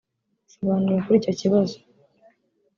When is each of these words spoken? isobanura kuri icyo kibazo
isobanura 0.49 1.03
kuri 1.05 1.17
icyo 1.21 1.33
kibazo 1.39 1.77